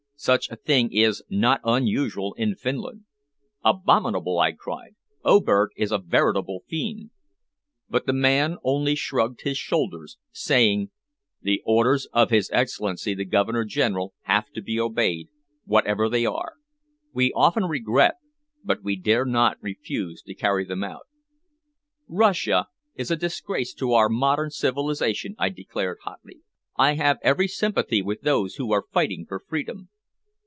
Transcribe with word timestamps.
Such 0.21 0.51
a 0.51 0.55
thing 0.55 0.91
is 0.93 1.23
not 1.31 1.61
unusual 1.63 2.35
in 2.35 2.53
Finland." 2.53 3.05
"Abominable!" 3.65 4.37
I 4.37 4.51
cried. 4.51 4.93
"Oberg 5.25 5.71
is 5.75 5.91
a 5.91 5.97
veritable 5.97 6.61
fiend." 6.67 7.09
But 7.89 8.05
the 8.05 8.13
man 8.13 8.57
only 8.63 8.93
shrugged 8.93 9.41
his 9.41 9.57
shoulders, 9.57 10.19
saying 10.31 10.91
"The 11.41 11.63
orders 11.65 12.05
of 12.13 12.29
his 12.29 12.51
Excellency 12.53 13.15
the 13.15 13.25
Governor 13.25 13.63
General 13.65 14.13
have 14.25 14.51
to 14.51 14.61
be 14.61 14.79
obeyed, 14.79 15.29
whatever 15.65 16.07
they 16.07 16.23
are. 16.27 16.53
We 17.11 17.33
often 17.33 17.65
regret, 17.65 18.17
but 18.63 18.83
we 18.83 18.97
dare 18.97 19.25
not 19.25 19.57
refuse 19.59 20.21
to 20.27 20.35
carry 20.35 20.65
them 20.65 20.83
out." 20.83 21.07
"Russian 22.07 22.53
rule 22.53 22.65
is 22.93 23.09
a 23.09 23.15
disgrace 23.15 23.73
to 23.73 23.93
our 23.93 24.07
modern 24.07 24.51
civilization," 24.51 25.33
I 25.39 25.49
declared 25.49 25.97
hotly. 26.03 26.41
"I 26.77 26.93
have 26.93 27.17
every 27.23 27.47
sympathy 27.47 28.03
with 28.03 28.21
those 28.21 28.57
who 28.57 28.71
are 28.71 28.85
fighting 28.93 29.25
for 29.27 29.39
freedom." 29.39 29.89